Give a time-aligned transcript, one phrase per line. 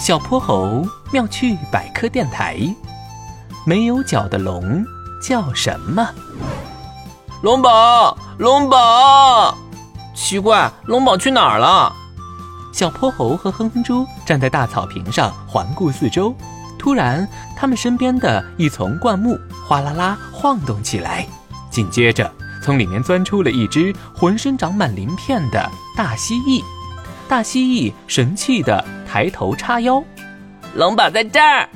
[0.00, 2.58] 小泼猴妙趣百科电台：
[3.66, 4.82] 没有脚的龙
[5.22, 6.08] 叫什么？
[7.42, 9.54] 龙宝，龙宝，
[10.14, 11.94] 奇怪，龙宝去哪儿了？
[12.72, 16.34] 小泼猴和哼哼猪站在大草坪上环顾四周，
[16.78, 19.38] 突然，他们身边的一丛灌木
[19.68, 21.28] 哗啦啦晃动起来，
[21.70, 22.32] 紧接着，
[22.62, 26.64] 从里面钻出了一只浑身长满鳞片的大蜥蜴。
[27.28, 28.82] 大蜥蜴神气地
[29.12, 30.00] 抬头叉腰，
[30.76, 31.68] 龙宝在这儿。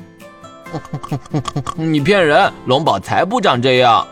[1.75, 4.07] 你骗人，龙宝才不长这样。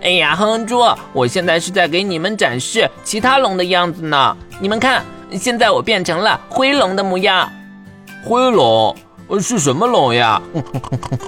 [0.00, 4.36] 哎呀，哼哼猪，我现在是在给你们展示其他龙的样子呢。
[4.60, 7.50] 你们看，现在我变成了灰龙的模样。
[8.24, 8.96] 灰龙
[9.40, 10.40] 是什么龙呀？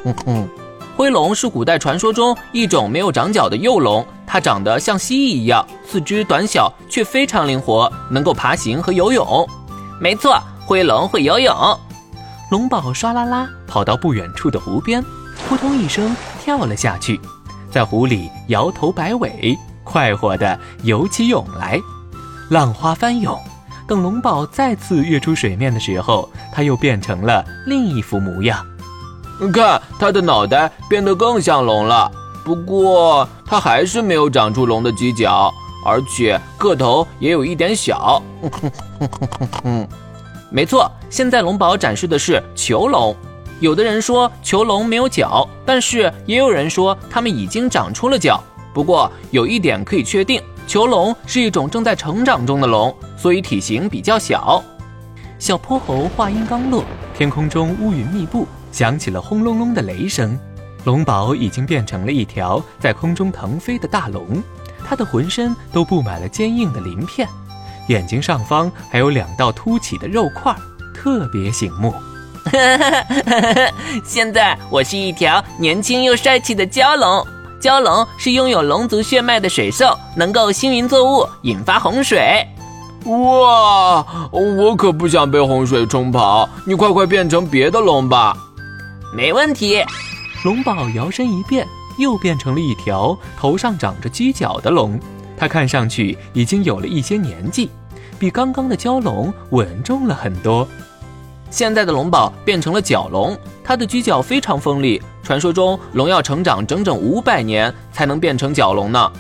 [0.97, 9.45] 灰龙是古代传说中一种没有长角的幼龙，它长得像蜥蜴一样，四肢短小，却非常灵活，能够爬行和游泳。
[10.01, 11.53] 没错，灰龙会游泳。
[12.53, 15.05] 龙宝唰啦啦跑到不远处的湖边，
[15.49, 17.21] 扑通一声跳了下去，
[17.73, 21.81] 在湖里摇头摆尾，快活地游起泳来。
[22.51, 23.37] 浪花翻涌，
[23.89, 28.65] 等龙宝再次跃出水面的时候，它又变成了另一副模样。
[29.53, 32.09] 看，它的脑袋变得更像龙了，
[32.45, 35.53] 不过它还是没有长出龙的犄角。
[35.85, 38.23] 而且个头也有一点小，
[40.51, 43.15] 没错，现在龙宝展示的是囚龙。
[43.61, 48.43] 有的人说囚龙没有角，但是也有人说它们已经长出了角。
[48.73, 54.63] 不过有一点可以确定，囚龙是一种正在成长中的龙，所以体型比较小。
[55.39, 60.39] 小泼猴话音刚落，天空中乌云密布，响起了轰隆隆的雷声。
[60.85, 64.43] 龙宝已经变成了一条在空中腾飞的大龙。
[64.85, 67.29] 它的浑身都布满了坚硬的鳞片，
[67.91, 70.55] 眼睛上方还有两道凸起的肉块，
[70.95, 71.93] 特别醒目。
[74.07, 77.27] 现在我是一条年轻又帅气的蛟龙。
[77.61, 82.47] 蛟龙是拥有龙族血脉的水兽，能够星云作雾，引发洪水。
[83.07, 88.37] 哇，我可不想被洪水冲跑，你快快变成别的龙吧。
[89.13, 89.85] 没问题。
[90.45, 91.67] 龙宝摇身一变。
[91.99, 94.99] 又变成了一条头上长着犄角的龙，
[95.37, 97.69] 它看上去已经有了一些年纪，
[98.21, 100.69] 比刚刚的蛟龙稳重了很多。
[101.49, 105.03] 现在的龙宝变成了角龙，它的犄角非常锋利。
[105.23, 109.11] 传说中，龙要成长整整五百年才能变成角龙呢。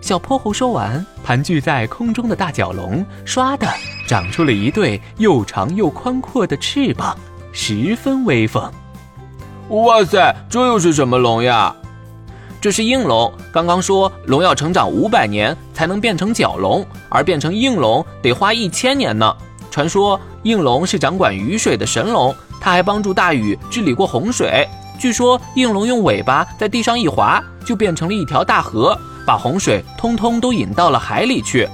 [0.00, 3.66] 小泼猴说完，盘踞在空中的大角龙唰的
[4.06, 7.18] 长出了一对又长又宽阔的翅膀，
[7.52, 8.72] 十分威风。
[9.68, 11.74] 哇塞，这又是什么龙呀？
[12.62, 13.30] 这是应龙。
[13.52, 19.34] 刚刚说龙要成长五百年才能变成角龙，而变成应龙得花一千年呢。
[19.68, 24.64] 传说应龙是掌管雨水的神龙，它还帮助大禹治理过洪水。
[24.96, 28.96] 据说应龙用尾巴在地上一划，就变成了一条大河，
[29.26, 31.68] 把洪水通通都引到了海里去。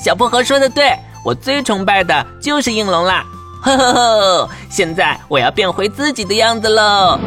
[0.00, 3.24] 小薄荷说的对，我最崇拜的就是应龙啦！
[3.62, 7.20] 呵呵呵，现在我要变回自己的样子喽。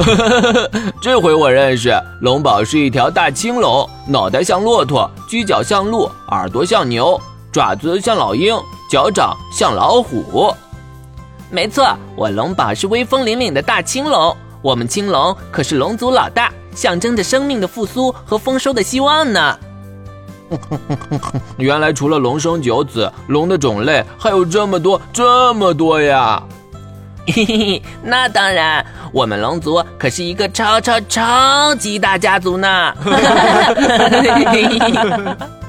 [1.00, 7.20] 这回我认识，龙宝是一条大青龙，脑袋像骆驼，犄角像鹿，耳朵像牛，
[7.52, 8.58] 爪子像老鹰，
[8.90, 10.54] 脚掌像老虎。
[11.50, 14.34] 没错，我龙宝是威风凛凛的大青龙。
[14.62, 19.58] 我们青龙可是龙族老大，象征着生命的复苏和丰收的希望呢。
[21.58, 26.42] 原来除了龙生九子，龙的种类还有这么多这么多呀！
[27.30, 32.94] 嘿嘿嘿，那当然，我们龙族可是一个超超超级大家族呢。